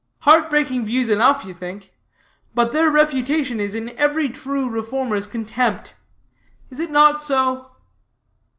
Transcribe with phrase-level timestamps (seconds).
[0.21, 1.93] Heart breaking views enough, you think;
[2.55, 5.93] but their refutation is in every true reformer's contempt.
[6.71, 7.69] Is it not so?"